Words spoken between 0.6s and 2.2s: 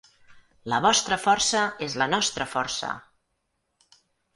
La vostra força és la